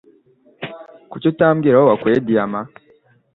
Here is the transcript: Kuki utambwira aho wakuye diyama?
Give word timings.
Kuki 1.09 1.25
utambwira 1.31 1.75
aho 1.77 1.85
wakuye 1.89 2.15
diyama? 2.27 2.61